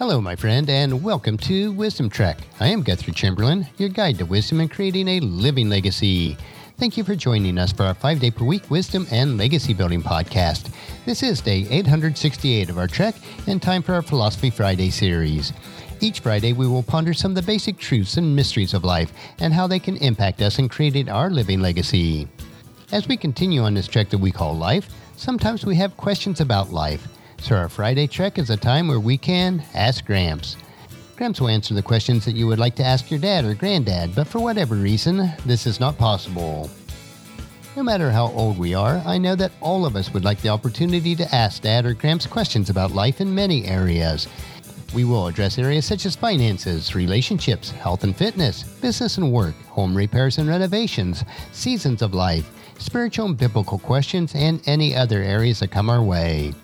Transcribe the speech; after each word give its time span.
Hello, 0.00 0.20
my 0.20 0.34
friend, 0.34 0.68
and 0.68 1.04
welcome 1.04 1.38
to 1.38 1.70
Wisdom 1.70 2.10
Trek. 2.10 2.38
I 2.58 2.66
am 2.66 2.82
Guthrie 2.82 3.14
Chamberlain, 3.14 3.64
your 3.78 3.88
guide 3.88 4.18
to 4.18 4.26
wisdom 4.26 4.58
and 4.58 4.68
creating 4.68 5.06
a 5.06 5.20
living 5.20 5.68
legacy. 5.68 6.36
Thank 6.78 6.96
you 6.96 7.04
for 7.04 7.14
joining 7.14 7.58
us 7.58 7.70
for 7.72 7.84
our 7.84 7.94
five 7.94 8.18
day 8.18 8.32
per 8.32 8.44
week 8.44 8.68
wisdom 8.68 9.06
and 9.12 9.38
legacy 9.38 9.72
building 9.72 10.02
podcast. 10.02 10.74
This 11.06 11.22
is 11.22 11.40
day 11.40 11.68
868 11.70 12.70
of 12.70 12.76
our 12.76 12.88
trek 12.88 13.14
and 13.46 13.62
time 13.62 13.82
for 13.82 13.94
our 13.94 14.02
Philosophy 14.02 14.50
Friday 14.50 14.90
series. 14.90 15.52
Each 16.00 16.18
Friday, 16.18 16.52
we 16.52 16.66
will 16.66 16.82
ponder 16.82 17.14
some 17.14 17.30
of 17.30 17.36
the 17.36 17.42
basic 17.42 17.78
truths 17.78 18.16
and 18.16 18.34
mysteries 18.34 18.74
of 18.74 18.82
life 18.82 19.12
and 19.38 19.54
how 19.54 19.68
they 19.68 19.78
can 19.78 19.96
impact 19.98 20.42
us 20.42 20.58
in 20.58 20.68
creating 20.68 21.08
our 21.08 21.30
living 21.30 21.60
legacy. 21.60 22.26
As 22.90 23.06
we 23.06 23.16
continue 23.16 23.62
on 23.62 23.74
this 23.74 23.86
trek 23.86 24.10
that 24.10 24.18
we 24.18 24.32
call 24.32 24.56
life, 24.56 24.88
sometimes 25.16 25.64
we 25.64 25.76
have 25.76 25.96
questions 25.96 26.40
about 26.40 26.72
life. 26.72 27.06
So 27.44 27.56
our 27.56 27.68
Friday 27.68 28.06
trek 28.06 28.38
is 28.38 28.48
a 28.48 28.56
time 28.56 28.88
where 28.88 28.98
we 28.98 29.18
can 29.18 29.62
ask 29.74 30.06
Gramps. 30.06 30.56
Gramps 31.14 31.42
will 31.42 31.50
answer 31.50 31.74
the 31.74 31.82
questions 31.82 32.24
that 32.24 32.34
you 32.34 32.46
would 32.46 32.58
like 32.58 32.74
to 32.76 32.82
ask 32.82 33.10
your 33.10 33.20
dad 33.20 33.44
or 33.44 33.52
granddad, 33.52 34.14
but 34.14 34.26
for 34.26 34.38
whatever 34.38 34.76
reason, 34.76 35.30
this 35.44 35.66
is 35.66 35.78
not 35.78 35.98
possible. 35.98 36.70
No 37.76 37.82
matter 37.82 38.10
how 38.10 38.28
old 38.28 38.58
we 38.58 38.72
are, 38.72 39.02
I 39.04 39.18
know 39.18 39.34
that 39.34 39.52
all 39.60 39.84
of 39.84 39.94
us 39.94 40.10
would 40.14 40.24
like 40.24 40.40
the 40.40 40.48
opportunity 40.48 41.14
to 41.16 41.34
ask 41.34 41.60
Dad 41.60 41.84
or 41.84 41.92
Gramps 41.92 42.26
questions 42.26 42.70
about 42.70 42.92
life 42.92 43.20
in 43.20 43.34
many 43.34 43.66
areas. 43.66 44.26
We 44.94 45.04
will 45.04 45.26
address 45.26 45.58
areas 45.58 45.84
such 45.84 46.06
as 46.06 46.16
finances, 46.16 46.94
relationships, 46.94 47.70
health 47.70 48.04
and 48.04 48.16
fitness, 48.16 48.62
business 48.62 49.18
and 49.18 49.30
work, 49.30 49.54
home 49.66 49.94
repairs 49.94 50.38
and 50.38 50.48
renovations, 50.48 51.26
seasons 51.52 52.00
of 52.00 52.14
life, 52.14 52.50
spiritual 52.78 53.26
and 53.26 53.36
biblical 53.36 53.78
questions, 53.78 54.34
and 54.34 54.62
any 54.64 54.96
other 54.96 55.22
areas 55.22 55.60
that 55.60 55.70
come 55.70 55.90
our 55.90 56.02
way. 56.02 56.54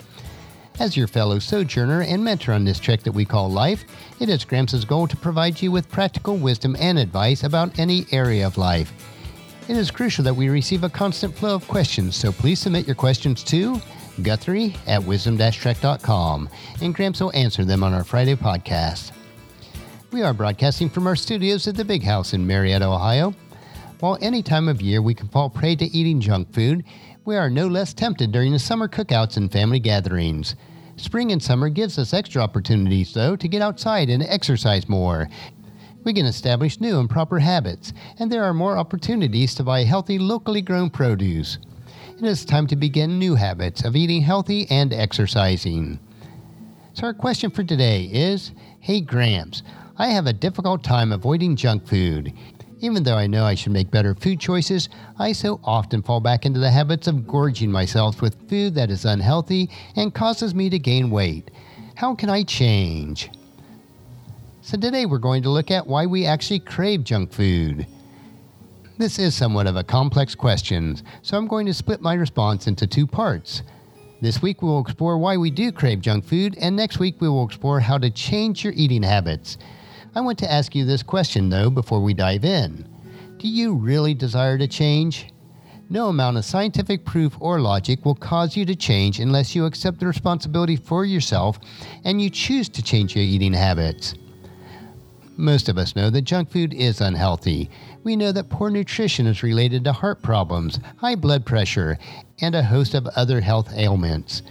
As 0.80 0.96
your 0.96 1.08
fellow 1.08 1.38
sojourner 1.38 2.00
and 2.04 2.24
mentor 2.24 2.54
on 2.54 2.64
this 2.64 2.80
trek 2.80 3.02
that 3.02 3.12
we 3.12 3.26
call 3.26 3.50
life, 3.50 3.84
it 4.18 4.30
is 4.30 4.46
Gramps' 4.46 4.82
goal 4.82 5.06
to 5.08 5.16
provide 5.16 5.60
you 5.60 5.70
with 5.70 5.90
practical 5.90 6.38
wisdom 6.38 6.74
and 6.80 6.98
advice 6.98 7.44
about 7.44 7.78
any 7.78 8.06
area 8.12 8.46
of 8.46 8.56
life. 8.56 8.90
It 9.68 9.76
is 9.76 9.90
crucial 9.90 10.24
that 10.24 10.34
we 10.34 10.48
receive 10.48 10.82
a 10.82 10.88
constant 10.88 11.36
flow 11.36 11.54
of 11.54 11.68
questions, 11.68 12.16
so 12.16 12.32
please 12.32 12.60
submit 12.60 12.86
your 12.86 12.96
questions 12.96 13.44
to 13.44 13.78
Guthrie 14.22 14.74
at 14.86 15.04
wisdom-trek.com, 15.04 16.48
and 16.80 16.94
Gramps 16.94 17.20
will 17.20 17.36
answer 17.36 17.62
them 17.62 17.84
on 17.84 17.92
our 17.92 18.02
Friday 18.02 18.34
podcast. 18.34 19.12
We 20.12 20.22
are 20.22 20.32
broadcasting 20.32 20.88
from 20.88 21.06
our 21.06 21.14
studios 21.14 21.68
at 21.68 21.76
the 21.76 21.84
Big 21.84 22.02
House 22.02 22.32
in 22.32 22.46
Marietta, 22.46 22.86
Ohio. 22.86 23.34
While 23.98 24.16
any 24.22 24.42
time 24.42 24.66
of 24.66 24.80
year 24.80 25.02
we 25.02 25.12
can 25.12 25.28
fall 25.28 25.50
prey 25.50 25.76
to 25.76 25.84
eating 25.84 26.22
junk 26.22 26.54
food, 26.54 26.84
we 27.26 27.36
are 27.36 27.50
no 27.50 27.66
less 27.66 27.92
tempted 27.92 28.32
during 28.32 28.52
the 28.52 28.58
summer 28.58 28.88
cookouts 28.88 29.36
and 29.36 29.52
family 29.52 29.78
gatherings. 29.78 30.56
Spring 31.00 31.32
and 31.32 31.42
summer 31.42 31.70
gives 31.70 31.98
us 31.98 32.12
extra 32.12 32.42
opportunities, 32.42 33.14
though, 33.14 33.34
to 33.34 33.48
get 33.48 33.62
outside 33.62 34.10
and 34.10 34.22
exercise 34.22 34.86
more. 34.86 35.30
We 36.04 36.12
can 36.12 36.26
establish 36.26 36.78
new 36.78 37.00
and 37.00 37.08
proper 37.08 37.38
habits, 37.38 37.94
and 38.18 38.30
there 38.30 38.44
are 38.44 38.52
more 38.52 38.76
opportunities 38.76 39.54
to 39.54 39.64
buy 39.64 39.84
healthy, 39.84 40.18
locally 40.18 40.60
grown 40.60 40.90
produce. 40.90 41.56
It 42.18 42.24
is 42.24 42.44
time 42.44 42.66
to 42.66 42.76
begin 42.76 43.18
new 43.18 43.34
habits 43.34 43.82
of 43.82 43.96
eating 43.96 44.20
healthy 44.20 44.70
and 44.70 44.92
exercising. 44.92 45.98
So, 46.92 47.06
our 47.06 47.14
question 47.14 47.50
for 47.50 47.64
today 47.64 48.04
is 48.04 48.52
Hey 48.80 49.00
Gramps, 49.00 49.62
I 49.96 50.08
have 50.08 50.26
a 50.26 50.34
difficult 50.34 50.84
time 50.84 51.12
avoiding 51.12 51.56
junk 51.56 51.88
food. 51.88 52.34
Even 52.82 53.02
though 53.02 53.16
I 53.16 53.26
know 53.26 53.44
I 53.44 53.54
should 53.54 53.72
make 53.72 53.90
better 53.90 54.14
food 54.14 54.40
choices, 54.40 54.88
I 55.18 55.32
so 55.32 55.60
often 55.62 56.02
fall 56.02 56.20
back 56.20 56.46
into 56.46 56.60
the 56.60 56.70
habits 56.70 57.06
of 57.06 57.26
gorging 57.26 57.70
myself 57.70 58.22
with 58.22 58.48
food 58.48 58.74
that 58.74 58.90
is 58.90 59.04
unhealthy 59.04 59.68
and 59.96 60.14
causes 60.14 60.54
me 60.54 60.70
to 60.70 60.78
gain 60.78 61.10
weight. 61.10 61.50
How 61.94 62.14
can 62.14 62.30
I 62.30 62.42
change? 62.42 63.30
So, 64.62 64.78
today 64.78 65.04
we're 65.04 65.18
going 65.18 65.42
to 65.42 65.50
look 65.50 65.70
at 65.70 65.86
why 65.86 66.06
we 66.06 66.24
actually 66.24 66.60
crave 66.60 67.04
junk 67.04 67.32
food. 67.32 67.86
This 68.96 69.18
is 69.18 69.34
somewhat 69.34 69.66
of 69.66 69.76
a 69.76 69.84
complex 69.84 70.34
question, 70.34 70.96
so 71.22 71.36
I'm 71.36 71.48
going 71.48 71.66
to 71.66 71.74
split 71.74 72.00
my 72.00 72.14
response 72.14 72.66
into 72.66 72.86
two 72.86 73.06
parts. 73.06 73.62
This 74.22 74.40
week 74.40 74.62
we 74.62 74.68
will 74.68 74.80
explore 74.80 75.18
why 75.18 75.36
we 75.36 75.50
do 75.50 75.72
crave 75.72 76.00
junk 76.00 76.24
food, 76.24 76.56
and 76.58 76.76
next 76.76 76.98
week 76.98 77.20
we 77.20 77.28
will 77.28 77.44
explore 77.44 77.80
how 77.80 77.98
to 77.98 78.10
change 78.10 78.64
your 78.64 78.74
eating 78.74 79.02
habits. 79.02 79.58
I 80.12 80.20
want 80.20 80.38
to 80.40 80.50
ask 80.50 80.74
you 80.74 80.84
this 80.84 81.04
question, 81.04 81.48
though, 81.50 81.70
before 81.70 82.00
we 82.00 82.14
dive 82.14 82.44
in. 82.44 82.88
Do 83.38 83.48
you 83.48 83.74
really 83.74 84.12
desire 84.12 84.58
to 84.58 84.66
change? 84.66 85.32
No 85.88 86.08
amount 86.08 86.36
of 86.36 86.44
scientific 86.44 87.04
proof 87.04 87.36
or 87.40 87.60
logic 87.60 88.04
will 88.04 88.16
cause 88.16 88.56
you 88.56 88.64
to 88.64 88.74
change 88.74 89.20
unless 89.20 89.54
you 89.54 89.66
accept 89.66 90.00
the 90.00 90.06
responsibility 90.06 90.74
for 90.74 91.04
yourself 91.04 91.60
and 92.04 92.20
you 92.20 92.28
choose 92.28 92.68
to 92.70 92.82
change 92.82 93.14
your 93.14 93.24
eating 93.24 93.52
habits. 93.52 94.14
Most 95.36 95.68
of 95.68 95.78
us 95.78 95.94
know 95.94 96.10
that 96.10 96.22
junk 96.22 96.50
food 96.50 96.74
is 96.74 97.00
unhealthy. 97.00 97.70
We 98.02 98.16
know 98.16 98.32
that 98.32 98.50
poor 98.50 98.68
nutrition 98.68 99.26
is 99.26 99.44
related 99.44 99.84
to 99.84 99.92
heart 99.92 100.22
problems, 100.22 100.80
high 100.96 101.14
blood 101.14 101.46
pressure, 101.46 101.98
and 102.40 102.54
a 102.54 102.62
host 102.62 102.94
of 102.94 103.06
other 103.16 103.40
health 103.40 103.72
ailments. 103.74 104.42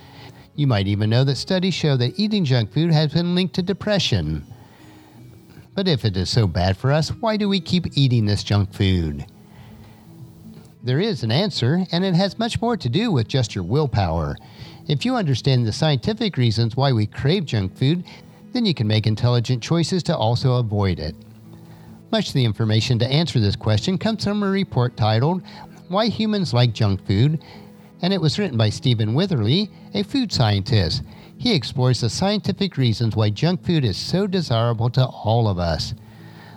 You 0.56 0.68
might 0.68 0.88
even 0.88 1.10
know 1.10 1.26
that 1.26 1.36
studies 1.36 1.74
show 1.74 1.98
that 1.98 2.18
eating 2.18 2.46
junk 2.46 2.72
food 2.72 2.92
has 2.92 3.14
been 3.14 3.36
linked 3.36 3.56
to 3.56 3.62
depression. 3.62 4.46
But 5.80 5.88
if 5.88 6.04
it 6.04 6.18
is 6.18 6.30
so 6.30 6.46
bad 6.46 6.76
for 6.76 6.92
us, 6.92 7.08
why 7.08 7.38
do 7.38 7.48
we 7.48 7.62
keep 7.62 7.98
eating 7.98 8.26
this 8.26 8.44
junk 8.44 8.74
food? 8.74 9.26
There 10.84 11.00
is 11.00 11.24
an 11.24 11.32
answer, 11.32 11.86
and 11.94 12.04
it 12.04 12.16
has 12.16 12.38
much 12.38 12.60
more 12.60 12.76
to 12.76 12.90
do 12.90 13.14
with 13.14 13.30
just 13.30 13.56
your 13.56 13.64
willpower. 13.64 14.36
If 14.90 15.06
you 15.06 15.16
understand 15.16 15.66
the 15.66 15.72
scientific 15.72 16.36
reasons 16.36 16.76
why 16.76 16.92
we 16.92 17.06
crave 17.06 17.46
junk 17.46 17.78
food, 17.78 18.04
then 18.52 18.66
you 18.66 18.74
can 18.74 18.88
make 18.88 19.08
intelligent 19.08 19.64
choices 19.64 20.04
to 20.04 20.18
also 20.18 20.56
avoid 20.56 21.00
it. 21.00 21.16
Much 22.12 22.28
of 22.28 22.34
the 22.34 22.44
information 22.44 23.00
to 23.00 23.10
answer 23.10 23.40
this 23.40 23.56
question 23.56 23.98
comes 23.98 24.26
from 24.26 24.44
a 24.44 24.50
report 24.50 24.98
titled 24.98 25.42
Why 25.88 26.08
Humans 26.08 26.54
Like 26.54 26.74
Junk 26.74 27.08
Food, 27.08 27.42
and 28.02 28.14
it 28.14 28.22
was 28.22 28.40
written 28.40 28.58
by 28.58 28.70
Steven 28.70 29.14
Witherly, 29.14 29.70
a 29.94 30.04
food 30.04 30.32
scientist. 30.32 31.04
He 31.38 31.54
explores 31.54 32.02
the 32.02 32.10
scientific 32.10 32.78
reasons 32.78 33.16
why 33.16 33.30
junk 33.30 33.66
food 33.66 33.86
is 33.86 33.98
so 33.98 34.28
desirable 34.28 34.90
to 34.92 35.06
all 35.06 35.48
of 35.48 35.60
us. 35.60 35.94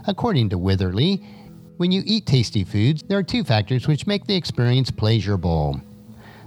According 0.06 0.50
to 0.50 0.58
Witherly, 0.58 1.24
when 1.76 1.92
you 1.92 2.02
eat 2.04 2.26
tasty 2.26 2.64
foods, 2.64 3.02
there 3.02 3.18
are 3.18 3.22
two 3.22 3.44
factors 3.44 3.88
which 3.88 4.06
make 4.06 4.26
the 4.26 4.36
experience 4.36 4.90
pleasurable. 4.90 5.80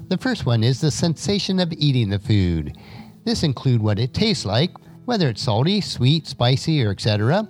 The 0.08 0.18
first 0.18 0.46
one 0.46 0.64
is 0.64 0.80
the 0.80 0.92
sensation 0.92 1.60
of 1.60 1.74
eating 1.74 2.10
the 2.10 2.20
food. 2.20 2.78
This 3.24 3.44
includes 3.44 3.84
what 3.84 4.00
it 4.00 4.14
tastes 4.14 4.46
like, 4.46 4.72
whether 5.06 5.30
it's 5.30 5.42
salty, 5.42 5.82
sweet, 5.82 6.28
spicy, 6.28 6.84
or 6.84 6.92
etc., 6.92 7.50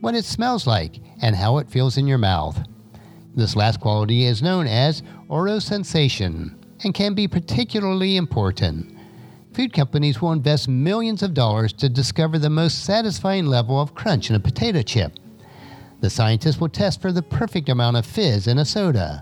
what 0.00 0.14
it 0.14 0.24
smells 0.24 0.66
like, 0.66 1.00
and 1.22 1.34
how 1.34 1.58
it 1.58 1.70
feels 1.70 1.96
in 1.96 2.06
your 2.06 2.18
mouth. 2.18 2.58
This 3.34 3.56
last 3.56 3.80
quality 3.80 4.24
is 4.24 4.42
known 4.42 4.66
as 4.66 5.02
orosensation 5.28 6.57
and 6.84 6.94
can 6.94 7.14
be 7.14 7.28
particularly 7.28 8.16
important 8.16 8.98
food 9.58 9.72
companies 9.72 10.22
will 10.22 10.30
invest 10.30 10.68
millions 10.68 11.20
of 11.20 11.34
dollars 11.34 11.72
to 11.72 11.88
discover 11.88 12.38
the 12.38 12.48
most 12.48 12.84
satisfying 12.84 13.44
level 13.44 13.80
of 13.80 13.92
crunch 13.92 14.30
in 14.30 14.36
a 14.36 14.40
potato 14.40 14.82
chip. 14.82 15.18
The 16.00 16.10
scientists 16.10 16.60
will 16.60 16.68
test 16.68 17.02
for 17.02 17.10
the 17.10 17.22
perfect 17.22 17.68
amount 17.68 17.96
of 17.96 18.06
fizz 18.06 18.46
in 18.46 18.58
a 18.58 18.64
soda. 18.64 19.20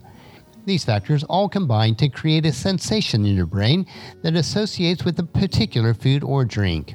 These 0.66 0.84
factors 0.84 1.24
all 1.24 1.48
combine 1.48 1.94
to 1.94 2.10
create 2.10 2.44
a 2.44 2.52
sensation 2.52 3.24
in 3.24 3.34
your 3.34 3.46
brain 3.46 3.86
that 4.20 4.36
associates 4.36 5.06
with 5.06 5.18
a 5.18 5.24
particular 5.24 5.94
food 5.94 6.22
or 6.22 6.44
drink. 6.44 6.92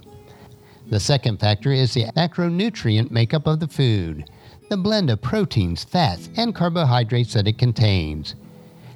The 0.92 1.00
second 1.00 1.40
factor 1.40 1.72
is 1.72 1.96
the 1.96 2.12
macronutrient 2.16 3.10
makeup 3.10 3.48
of 3.48 3.60
the 3.60 3.68
food, 3.68 4.30
the 4.70 4.78
blend 4.78 5.10
of 5.10 5.20
proteins, 5.20 5.84
fats, 5.84 6.30
and 6.38 6.54
carbohydrates 6.54 7.34
that 7.34 7.48
it 7.48 7.58
contains. 7.58 8.36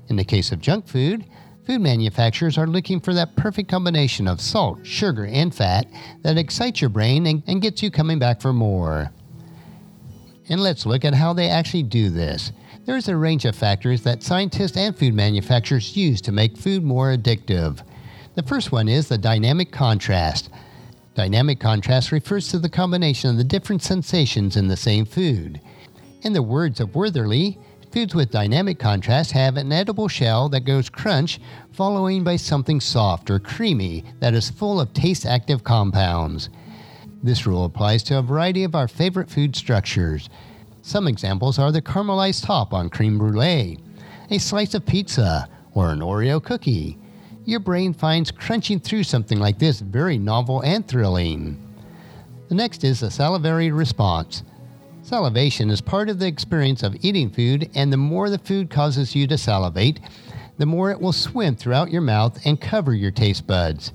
In 0.08 0.18
the 0.18 0.24
case 0.24 0.52
of 0.52 0.62
junk 0.62 0.88
food, 0.88 1.25
Food 1.65 1.81
manufacturers 1.81 2.59
are 2.59 2.67
looking 2.67 3.00
for 3.00 3.13
that 3.15 3.35
perfect 3.35 3.69
combination 3.69 4.27
of 4.27 4.39
salt, 4.39 4.85
sugar, 4.85 5.25
and 5.25 5.53
fat 5.53 5.88
that 6.21 6.38
excites 6.38 6.79
your 6.79 6.91
brain 6.91 7.25
and, 7.25 7.41
and 7.47 7.62
gets 7.62 7.81
you 7.81 7.89
coming 7.89 8.19
back 8.19 8.39
for 8.39 8.53
more. 8.53 9.12
And 10.47 10.62
let's 10.62 10.85
look 10.85 11.03
at 11.03 11.15
how 11.15 11.33
they 11.33 11.50
actually 11.50 11.81
do 11.81 12.12
this. 12.12 12.51
There's 12.85 13.07
a 13.07 13.17
range 13.17 13.45
of 13.45 13.56
factors 13.56 14.03
that 14.03 14.21
scientists 14.21 14.77
and 14.77 14.95
food 14.95 15.15
manufacturers 15.15 15.97
use 15.97 16.21
to 16.21 16.31
make 16.31 16.56
food 16.56 16.83
more 16.83 17.15
addictive. 17.15 17.81
The 18.35 18.44
first 18.44 18.71
one 18.71 18.88
is 18.88 19.07
the 19.07 19.17
dynamic 19.17 19.71
contrast. 19.71 20.51
Dynamic 21.15 21.59
contrast 21.59 22.12
refers 22.12 22.47
to 22.50 22.59
the 22.59 22.69
combination 22.69 23.31
of 23.31 23.38
the 23.38 23.44
different 23.44 23.81
sensations 23.81 24.56
in 24.56 24.67
the 24.67 24.77
same 24.77 25.06
food. 25.06 25.59
In 26.21 26.33
the 26.33 26.44
words 26.44 26.79
of 26.79 26.94
Witherly, 26.94 27.57
Foods 27.95 28.13
with 28.13 28.30
dynamic 28.30 28.77
contrast 28.77 29.31
have 29.31 29.56
an 29.56 29.71
edible 29.71 30.09
shell 30.09 30.50
that 30.50 30.65
goes 30.65 30.89
crunch, 30.89 31.39
following 31.71 32.25
by 32.25 32.36
something 32.36 32.81
soft 32.81 33.30
or 33.30 33.39
creamy 33.39 34.03
that 34.19 34.33
is 34.33 34.50
full 34.50 34.81
of 34.81 34.92
taste 34.92 35.25
active 35.25 35.63
compounds. 35.63 36.50
This 37.24 37.47
rule 37.47 37.63
applies 37.63 38.03
to 38.03 38.18
a 38.18 38.21
variety 38.21 38.65
of 38.65 38.75
our 38.75 38.89
favorite 38.89 39.30
food 39.30 39.56
structures. 39.56 40.30
Some 40.81 41.07
examples 41.07 41.57
are 41.57 41.71
the 41.71 41.81
caramelized 41.81 42.44
top 42.44 42.74
on 42.74 42.89
creme 42.89 43.18
brulee, 43.18 43.80
a 44.30 44.39
slice 44.39 44.74
of 44.74 44.86
pizza, 44.86 45.48
or 45.74 45.91
an 45.91 46.00
Oreo 46.00 46.44
cookie. 46.44 46.98
Your 47.45 47.62
brain 47.62 47.94
finds 47.94 48.30
crunching 48.30 48.81
through 48.81 49.03
something 49.03 49.39
like 49.39 49.57
this 49.57 49.80
very 49.80 50.18
novel 50.18 50.59
and 50.65 50.86
thrilling. 50.86 51.57
The 52.50 52.56
next 52.56 52.83
is 52.83 53.00
the 53.00 53.09
salivary 53.09 53.71
response. 53.71 54.44
Salivation 55.06 55.69
is 55.69 55.81
part 55.81 56.10
of 56.10 56.18
the 56.18 56.25
experience 56.25 56.81
of 56.81 56.98
eating 57.06 57.30
food, 57.30 57.69
and 57.75 57.94
the 57.94 57.98
more 57.98 58.28
the 58.28 58.40
food 58.40 58.72
causes 58.72 59.13
you 59.13 59.28
to 59.28 59.38
salivate, 59.38 60.00
the 60.57 60.66
more 60.66 60.90
it 60.90 61.00
will 61.00 61.13
swim 61.13 61.56
throughout 61.56 61.92
your 61.92 62.02
mouth 62.02 62.44
and 62.44 62.60
cover 62.60 62.92
your 62.92 63.12
taste 63.12 63.46
buds. 63.46 63.94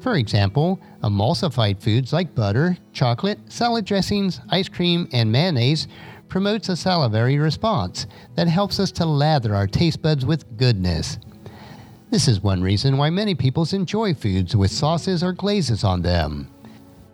For 0.00 0.14
example, 0.14 0.80
emulsified 1.02 1.82
foods 1.82 2.10
like 2.10 2.34
butter, 2.34 2.78
chocolate, 2.94 3.38
salad 3.52 3.84
dressings, 3.84 4.40
ice 4.48 4.66
cream, 4.66 5.10
and 5.12 5.30
mayonnaise 5.30 5.88
promotes 6.30 6.70
a 6.70 6.76
salivary 6.76 7.36
response 7.36 8.06
that 8.34 8.48
helps 8.48 8.80
us 8.80 8.90
to 8.92 9.04
lather 9.04 9.54
our 9.54 9.66
taste 9.66 10.00
buds 10.00 10.24
with 10.24 10.56
goodness. 10.56 11.18
This 12.08 12.28
is 12.28 12.42
one 12.42 12.62
reason 12.62 12.96
why 12.96 13.10
many 13.10 13.34
people 13.34 13.68
enjoy 13.72 14.14
foods 14.14 14.56
with 14.56 14.70
sauces 14.70 15.22
or 15.22 15.34
glazes 15.34 15.84
on 15.84 16.00
them. 16.00 16.50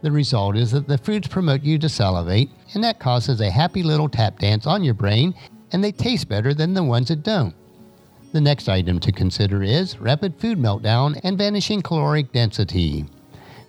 The 0.03 0.13
result 0.13 0.57
is 0.57 0.71
that 0.71 0.87
the 0.87 0.99
foods 0.99 1.27
promote 1.27 1.65
you 1.65 1.77
to 1.79 1.89
salivate, 1.89 2.51
and 2.75 2.85
that 2.85 3.01
causes 3.01 3.41
a 3.41 3.51
happy 3.51 3.83
little 3.83 4.09
tap 4.09 4.39
dance 4.39 4.67
on 4.67 4.85
your 4.85 4.95
brain, 4.95 5.35
and 5.73 5.83
they 5.83 5.93
taste 5.93 6.29
better 6.29 6.55
than 6.55 6.75
the 6.75 6.83
ones 6.85 7.09
that 7.09 7.23
don't. 7.23 7.55
The 8.33 8.41
next 8.41 8.69
item 8.69 8.99
to 9.01 9.13
consider 9.13 9.63
is 9.63 9.99
rapid 9.99 10.41
food 10.41 10.59
meltdown 10.59 11.21
and 11.23 11.37
vanishing 11.37 11.83
caloric 11.83 12.33
density. 12.33 13.05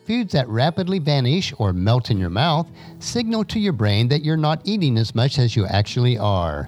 Foods 0.08 0.34
that 0.34 0.48
rapidly 0.50 1.00
vanish 1.00 1.54
or 1.58 1.72
melt 1.74 2.12
in 2.12 2.18
your 2.18 2.30
mouth 2.30 2.68
signal 3.00 3.46
to 3.46 3.60
your 3.60 3.74
brain 3.74 4.08
that 4.10 4.24
you're 4.24 4.38
not 4.38 4.62
eating 4.64 4.98
as 4.98 5.16
much 5.16 5.40
as 5.40 5.56
you 5.56 5.66
actually 5.66 6.18
are. 6.18 6.68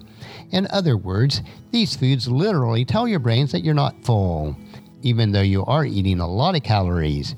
In 0.52 0.68
other 0.72 0.98
words, 0.98 1.42
these 1.72 1.96
foods 1.96 2.28
literally 2.28 2.86
tell 2.86 3.08
your 3.08 3.20
brains 3.20 3.52
that 3.52 3.64
you're 3.64 3.74
not 3.74 4.04
full, 4.04 4.56
even 5.02 5.32
though 5.32 5.42
you 5.42 5.66
are 5.66 5.86
eating 5.86 6.20
a 6.20 6.28
lot 6.28 6.56
of 6.56 6.64
calories. 6.64 7.36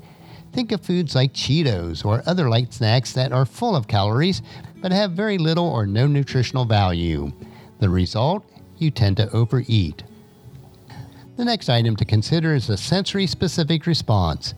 Think 0.52 0.72
of 0.72 0.80
foods 0.80 1.14
like 1.14 1.32
Cheetos 1.34 2.04
or 2.04 2.22
other 2.26 2.48
light 2.48 2.72
snacks 2.72 3.12
that 3.12 3.32
are 3.32 3.44
full 3.44 3.76
of 3.76 3.86
calories 3.86 4.42
but 4.80 4.92
have 4.92 5.12
very 5.12 5.38
little 5.38 5.66
or 5.66 5.86
no 5.86 6.06
nutritional 6.06 6.64
value. 6.64 7.32
The 7.80 7.88
result? 7.88 8.44
You 8.78 8.90
tend 8.90 9.16
to 9.16 9.30
overeat. 9.32 10.02
The 11.36 11.44
next 11.44 11.68
item 11.68 11.96
to 11.96 12.04
consider 12.04 12.54
is 12.54 12.68
a 12.68 12.76
sensory 12.76 13.26
specific 13.26 13.86
response. 13.86 14.54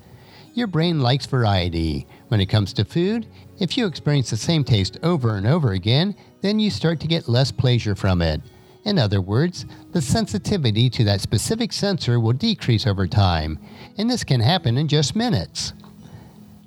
Your 0.54 0.66
brain 0.66 1.00
likes 1.00 1.26
variety. 1.26 2.06
When 2.28 2.40
it 2.40 2.46
comes 2.46 2.72
to 2.74 2.84
food, 2.84 3.26
if 3.58 3.76
you 3.76 3.86
experience 3.86 4.30
the 4.30 4.36
same 4.36 4.64
taste 4.64 4.98
over 5.02 5.36
and 5.36 5.46
over 5.46 5.72
again, 5.72 6.14
then 6.40 6.58
you 6.58 6.70
start 6.70 7.00
to 7.00 7.06
get 7.06 7.28
less 7.28 7.52
pleasure 7.52 7.94
from 7.94 8.22
it. 8.22 8.40
In 8.84 8.98
other 8.98 9.20
words, 9.20 9.66
the 9.92 10.00
sensitivity 10.00 10.88
to 10.90 11.04
that 11.04 11.20
specific 11.20 11.72
sensor 11.72 12.18
will 12.18 12.32
decrease 12.32 12.86
over 12.86 13.06
time, 13.06 13.58
and 13.98 14.08
this 14.08 14.24
can 14.24 14.40
happen 14.40 14.78
in 14.78 14.88
just 14.88 15.14
minutes. 15.14 15.74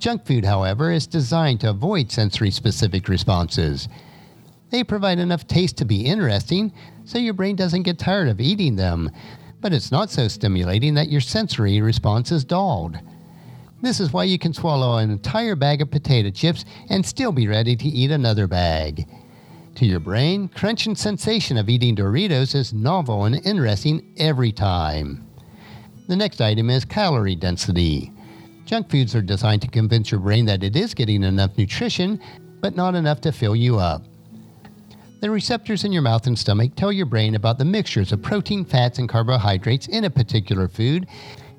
Junk 0.03 0.25
food, 0.25 0.43
however, 0.43 0.91
is 0.91 1.07
designed 1.07 1.61
to 1.61 1.69
avoid 1.69 2.11
sensory 2.11 2.51
specific 2.51 3.07
responses. 3.07 3.87
They 4.69 4.83
provide 4.83 5.17
enough 5.17 5.47
taste 5.47 5.77
to 5.77 5.85
be 5.85 6.05
interesting, 6.05 6.73
so 7.05 7.17
your 7.17 7.33
brain 7.33 7.55
doesn't 7.55 7.83
get 7.83 7.99
tired 7.99 8.27
of 8.27 8.41
eating 8.41 8.75
them, 8.75 9.09
but 9.61 9.71
it's 9.71 9.93
not 9.93 10.09
so 10.09 10.27
stimulating 10.27 10.95
that 10.95 11.07
your 11.07 11.21
sensory 11.21 11.79
response 11.79 12.33
is 12.33 12.43
dulled. 12.43 12.97
This 13.81 14.01
is 14.01 14.11
why 14.11 14.25
you 14.25 14.37
can 14.37 14.53
swallow 14.53 14.97
an 14.97 15.09
entire 15.09 15.55
bag 15.55 15.81
of 15.81 15.89
potato 15.89 16.31
chips 16.31 16.65
and 16.89 17.05
still 17.05 17.31
be 17.31 17.47
ready 17.47 17.77
to 17.77 17.87
eat 17.87 18.11
another 18.11 18.45
bag. 18.45 19.07
To 19.75 19.85
your 19.85 20.01
brain, 20.01 20.49
crunch 20.49 20.85
and 20.85 20.97
sensation 20.97 21.55
of 21.55 21.69
eating 21.69 21.95
Doritos 21.95 22.55
is 22.55 22.73
novel 22.73 23.23
and 23.23 23.39
interesting 23.45 24.13
every 24.17 24.51
time. 24.51 25.25
The 26.09 26.17
next 26.17 26.41
item 26.41 26.69
is 26.69 26.83
calorie 26.83 27.37
density. 27.37 28.11
Junk 28.65 28.89
foods 28.89 29.13
are 29.15 29.21
designed 29.21 29.61
to 29.61 29.67
convince 29.67 30.11
your 30.11 30.19
brain 30.19 30.45
that 30.45 30.63
it 30.63 30.75
is 30.75 30.93
getting 30.93 31.23
enough 31.23 31.57
nutrition, 31.57 32.19
but 32.61 32.75
not 32.75 32.95
enough 32.95 33.21
to 33.21 33.31
fill 33.31 33.55
you 33.55 33.77
up. 33.77 34.03
The 35.19 35.29
receptors 35.29 35.83
in 35.83 35.91
your 35.91 36.01
mouth 36.01 36.27
and 36.27 36.37
stomach 36.37 36.71
tell 36.75 36.91
your 36.91 37.05
brain 37.05 37.35
about 37.35 37.57
the 37.57 37.65
mixtures 37.65 38.11
of 38.11 38.21
protein, 38.21 38.65
fats, 38.65 38.99
and 38.99 39.07
carbohydrates 39.07 39.87
in 39.87 40.03
a 40.03 40.09
particular 40.09 40.67
food 40.67 41.07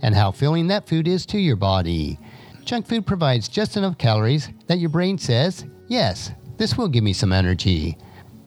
and 0.03 0.15
how 0.15 0.31
filling 0.31 0.67
that 0.69 0.89
food 0.89 1.09
is 1.09 1.25
to 1.27 1.39
your 1.39 1.57
body. 1.57 2.19
Junk 2.65 2.87
food 2.87 3.07
provides 3.07 3.49
just 3.49 3.77
enough 3.77 3.99
calories 3.99 4.51
that 4.67 4.79
your 4.79 4.91
brain 4.91 5.19
says, 5.19 5.65
yes, 5.89 6.31
this 6.57 6.77
will 6.77 6.89
give 6.89 7.05
me 7.05 7.13
some 7.13 7.33
energy, 7.33 7.97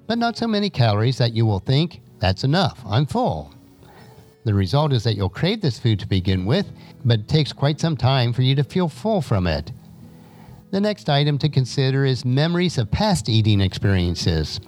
but 0.07 0.17
not 0.17 0.37
so 0.37 0.47
many 0.47 0.69
calories 0.69 1.17
that 1.17 1.33
you 1.33 1.45
will 1.45 1.59
think, 1.59 2.01
that's 2.19 2.43
enough, 2.43 2.79
I'm 2.85 3.05
full. 3.05 3.53
The 4.47 4.53
result 4.53 4.93
is 4.93 5.03
that 5.03 5.17
you'll 5.17 5.27
crave 5.27 5.59
this 5.59 5.77
food 5.77 5.99
to 5.99 6.07
begin 6.07 6.45
with, 6.45 6.71
but 7.03 7.19
it 7.19 7.27
takes 7.27 7.51
quite 7.51 7.81
some 7.81 7.97
time 7.97 8.31
for 8.31 8.43
you 8.43 8.55
to 8.55 8.63
feel 8.63 8.87
full 8.87 9.21
from 9.21 9.45
it. 9.45 9.73
The 10.71 10.79
next 10.79 11.09
item 11.09 11.37
to 11.39 11.49
consider 11.49 12.05
is 12.05 12.23
memories 12.23 12.77
of 12.77 12.89
past 12.89 13.27
eating 13.27 13.59
experiences. 13.59 14.61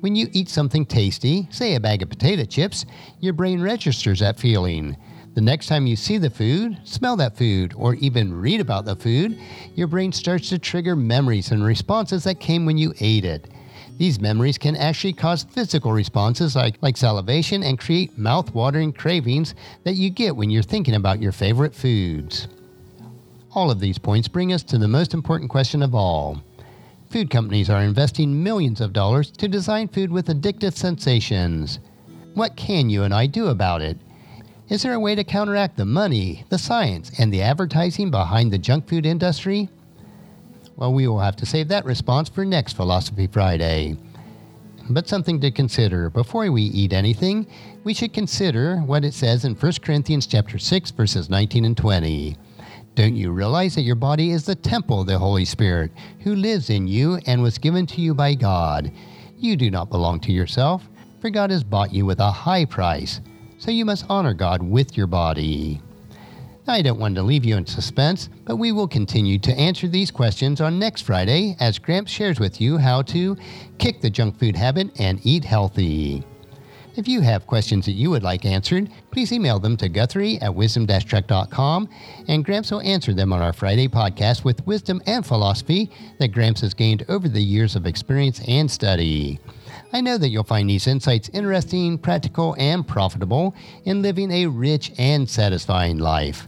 When 0.00 0.16
you 0.16 0.28
eat 0.32 0.48
something 0.48 0.86
tasty, 0.86 1.46
say 1.50 1.74
a 1.74 1.80
bag 1.80 2.00
of 2.00 2.08
potato 2.08 2.46
chips, 2.46 2.86
your 3.20 3.34
brain 3.34 3.60
registers 3.60 4.20
that 4.20 4.40
feeling. 4.40 4.96
The 5.34 5.42
next 5.42 5.66
time 5.66 5.86
you 5.86 5.96
see 5.96 6.16
the 6.16 6.30
food, 6.30 6.78
smell 6.84 7.16
that 7.16 7.36
food, 7.36 7.74
or 7.76 7.96
even 7.96 8.32
read 8.32 8.62
about 8.62 8.86
the 8.86 8.96
food, 8.96 9.38
your 9.74 9.88
brain 9.88 10.10
starts 10.10 10.48
to 10.48 10.58
trigger 10.58 10.96
memories 10.96 11.50
and 11.50 11.62
responses 11.62 12.24
that 12.24 12.40
came 12.40 12.64
when 12.64 12.78
you 12.78 12.94
ate 13.00 13.26
it. 13.26 13.50
These 13.98 14.20
memories 14.20 14.58
can 14.58 14.76
actually 14.76 15.12
cause 15.12 15.42
physical 15.42 15.92
responses 15.92 16.56
like, 16.56 16.78
like 16.80 16.96
salivation 16.96 17.62
and 17.62 17.78
create 17.78 18.16
mouth 18.16 18.54
watering 18.54 18.92
cravings 18.92 19.54
that 19.84 19.94
you 19.94 20.08
get 20.08 20.36
when 20.36 20.50
you're 20.50 20.62
thinking 20.62 20.94
about 20.94 21.20
your 21.20 21.32
favorite 21.32 21.74
foods. 21.74 22.48
All 23.54 23.70
of 23.70 23.80
these 23.80 23.98
points 23.98 24.28
bring 24.28 24.52
us 24.52 24.62
to 24.64 24.78
the 24.78 24.88
most 24.88 25.14
important 25.14 25.50
question 25.50 25.82
of 25.82 25.94
all 25.94 26.40
Food 27.10 27.30
companies 27.30 27.70
are 27.70 27.82
investing 27.82 28.42
millions 28.42 28.82
of 28.82 28.92
dollars 28.92 29.30
to 29.30 29.48
design 29.48 29.88
food 29.88 30.12
with 30.12 30.26
addictive 30.26 30.74
sensations. 30.74 31.78
What 32.34 32.54
can 32.54 32.90
you 32.90 33.02
and 33.02 33.14
I 33.14 33.26
do 33.26 33.46
about 33.46 33.80
it? 33.80 33.96
Is 34.68 34.82
there 34.82 34.92
a 34.92 35.00
way 35.00 35.14
to 35.14 35.24
counteract 35.24 35.78
the 35.78 35.86
money, 35.86 36.44
the 36.50 36.58
science, 36.58 37.18
and 37.18 37.32
the 37.32 37.40
advertising 37.40 38.10
behind 38.10 38.52
the 38.52 38.58
junk 38.58 38.86
food 38.86 39.06
industry? 39.06 39.70
Well, 40.78 40.94
we 40.94 41.08
will 41.08 41.18
have 41.18 41.34
to 41.36 41.46
save 41.46 41.66
that 41.68 41.84
response 41.84 42.28
for 42.28 42.44
next 42.44 42.74
Philosophy 42.74 43.26
Friday. 43.26 43.96
But 44.88 45.08
something 45.08 45.40
to 45.40 45.50
consider 45.50 46.08
before 46.08 46.48
we 46.52 46.62
eat 46.62 46.92
anything, 46.92 47.48
we 47.82 47.92
should 47.92 48.12
consider 48.12 48.76
what 48.76 49.04
it 49.04 49.12
says 49.12 49.44
in 49.44 49.56
1 49.56 49.72
Corinthians 49.82 50.28
chapter 50.28 50.56
6 50.56 50.92
verses 50.92 51.28
19 51.28 51.64
and 51.64 51.76
20. 51.76 52.36
Don't 52.94 53.16
you 53.16 53.32
realize 53.32 53.74
that 53.74 53.82
your 53.82 53.96
body 53.96 54.30
is 54.30 54.46
the 54.46 54.54
temple 54.54 55.00
of 55.00 55.08
the 55.08 55.18
Holy 55.18 55.44
Spirit, 55.44 55.90
who 56.20 56.36
lives 56.36 56.70
in 56.70 56.86
you 56.86 57.18
and 57.26 57.42
was 57.42 57.58
given 57.58 57.84
to 57.86 58.00
you 58.00 58.14
by 58.14 58.34
God? 58.34 58.92
You 59.36 59.56
do 59.56 59.72
not 59.72 59.90
belong 59.90 60.20
to 60.20 60.32
yourself, 60.32 60.88
for 61.20 61.28
God 61.28 61.50
has 61.50 61.64
bought 61.64 61.92
you 61.92 62.06
with 62.06 62.20
a 62.20 62.30
high 62.30 62.64
price, 62.64 63.20
so 63.58 63.72
you 63.72 63.84
must 63.84 64.06
honor 64.08 64.32
God 64.32 64.62
with 64.62 64.96
your 64.96 65.08
body. 65.08 65.82
I 66.70 66.82
don't 66.82 67.00
want 67.00 67.14
to 67.14 67.22
leave 67.22 67.46
you 67.46 67.56
in 67.56 67.64
suspense, 67.64 68.28
but 68.44 68.56
we 68.56 68.72
will 68.72 68.86
continue 68.86 69.38
to 69.38 69.58
answer 69.58 69.88
these 69.88 70.10
questions 70.10 70.60
on 70.60 70.78
next 70.78 71.00
Friday 71.00 71.56
as 71.60 71.78
Gramps 71.78 72.12
shares 72.12 72.38
with 72.38 72.60
you 72.60 72.76
how 72.76 73.00
to 73.02 73.38
kick 73.78 74.02
the 74.02 74.10
junk 74.10 74.38
food 74.38 74.54
habit 74.54 74.90
and 75.00 75.18
eat 75.24 75.46
healthy. 75.46 76.22
If 76.94 77.08
you 77.08 77.22
have 77.22 77.46
questions 77.46 77.86
that 77.86 77.92
you 77.92 78.10
would 78.10 78.22
like 78.22 78.44
answered, 78.44 78.90
please 79.12 79.32
email 79.32 79.58
them 79.60 79.76
to 79.76 79.88
Guthrie 79.88 80.38
at 80.42 80.54
wisdom-trek.com, 80.54 81.88
and 82.26 82.44
Gramps 82.44 82.70
will 82.72 82.80
answer 82.82 83.14
them 83.14 83.32
on 83.32 83.40
our 83.40 83.52
Friday 83.52 83.86
podcast 83.86 84.44
with 84.44 84.66
wisdom 84.66 85.00
and 85.06 85.24
philosophy 85.24 85.90
that 86.18 86.32
Gramps 86.32 86.60
has 86.62 86.74
gained 86.74 87.06
over 87.08 87.28
the 87.28 87.40
years 87.40 87.76
of 87.76 87.86
experience 87.86 88.42
and 88.48 88.68
study. 88.68 89.38
I 89.92 90.00
know 90.00 90.18
that 90.18 90.30
you'll 90.30 90.42
find 90.42 90.68
these 90.68 90.88
insights 90.88 91.30
interesting, 91.32 91.98
practical, 91.98 92.56
and 92.58 92.86
profitable 92.86 93.54
in 93.84 94.02
living 94.02 94.32
a 94.32 94.46
rich 94.46 94.92
and 94.98 95.30
satisfying 95.30 95.98
life. 95.98 96.47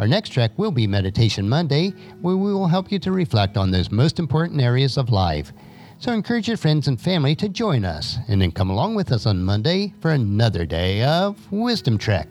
Our 0.00 0.08
next 0.08 0.30
trek 0.30 0.50
will 0.56 0.72
be 0.72 0.88
Meditation 0.88 1.48
Monday, 1.48 1.90
where 2.22 2.36
we 2.36 2.52
will 2.52 2.66
help 2.66 2.90
you 2.90 2.98
to 2.98 3.12
reflect 3.12 3.56
on 3.56 3.70
those 3.70 3.92
most 3.92 4.18
important 4.18 4.60
areas 4.60 4.96
of 4.96 5.10
life– 5.10 5.52
so 6.00 6.12
encourage 6.12 6.48
your 6.48 6.56
friends 6.56 6.88
and 6.88 6.98
family 6.98 7.34
to 7.36 7.46
join 7.46 7.84
us 7.84 8.16
and 8.26 8.40
then 8.40 8.52
come 8.52 8.70
along 8.70 8.94
with 8.94 9.12
us 9.12 9.26
on 9.26 9.44
Monday 9.44 9.92
for 10.00 10.12
another 10.12 10.64
day 10.64 11.02
of 11.02 11.36
Wisdom 11.52 11.98
Trek, 11.98 12.26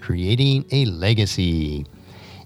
creating 0.00 0.64
a 0.72 0.86
legacy. 0.86 1.84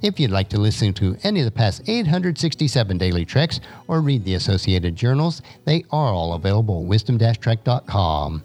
If 0.02 0.18
you'd 0.18 0.32
like 0.32 0.48
to 0.48 0.58
listen 0.58 0.92
to 0.94 1.16
any 1.22 1.38
of 1.38 1.44
the 1.44 1.52
past 1.52 1.82
867 1.86 2.98
daily 2.98 3.24
treks 3.24 3.60
or 3.86 4.00
read 4.00 4.24
the 4.24 4.34
associated 4.34 4.96
journals, 4.96 5.42
they 5.64 5.84
are 5.92 6.12
all 6.12 6.32
available 6.32 6.80
at 6.80 6.88
wisdom-trek.com. 6.88 8.42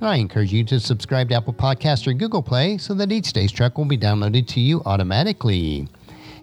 I 0.00 0.16
encourage 0.16 0.52
you 0.52 0.62
to 0.64 0.78
subscribe 0.78 1.28
to 1.30 1.34
Apple 1.34 1.52
Podcasts 1.52 2.06
or 2.06 2.12
Google 2.12 2.42
Play 2.42 2.78
so 2.78 2.94
that 2.94 3.10
each 3.10 3.32
day's 3.32 3.50
trek 3.50 3.76
will 3.76 3.84
be 3.84 3.98
downloaded 3.98 4.46
to 4.48 4.60
you 4.60 4.80
automatically. 4.86 5.88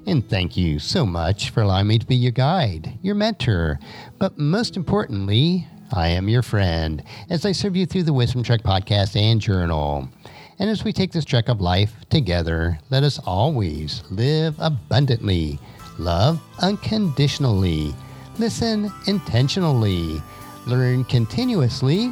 And 0.06 0.28
thank 0.30 0.58
you 0.58 0.78
so 0.78 1.06
much 1.06 1.52
for 1.52 1.62
allowing 1.62 1.88
me 1.88 1.98
to 1.98 2.06
be 2.06 2.18
your 2.18 2.34
guide, 2.34 3.00
your 3.02 3.16
mentor, 3.16 3.80
but 4.20 4.38
most 4.38 4.76
importantly, 4.76 5.68
I 5.94 6.10
am 6.10 6.28
your 6.28 6.42
friend 6.42 7.02
as 7.30 7.46
I 7.46 7.54
serve 7.54 7.78
you 7.78 7.86
through 7.86 8.04
the 8.04 8.14
Wisdom 8.14 8.44
Trek 8.44 8.62
podcast 8.62 9.16
and 9.16 9.40
journal. 9.40 10.10
And 10.60 10.70
as 10.70 10.84
we 10.84 10.92
take 10.92 11.14
this 11.14 11.26
trek 11.26 11.48
of 11.48 11.62
life 11.62 11.94
together, 12.10 12.78
let 12.90 13.04
us 13.04 13.20
always 13.26 14.04
live 14.12 14.56
abundantly, 14.60 15.60
love 15.98 16.42
unconditionally, 16.60 17.96
listen 18.38 18.92
intentionally, 19.08 20.22
learn 20.68 21.06
continuously, 21.06 22.12